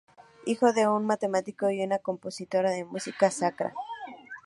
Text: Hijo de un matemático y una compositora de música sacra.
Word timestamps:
Hijo 0.47 0.73
de 0.73 0.87
un 0.87 1.05
matemático 1.05 1.69
y 1.69 1.83
una 1.83 1.99
compositora 1.99 2.71
de 2.71 2.85
música 2.85 3.29
sacra. 3.29 3.75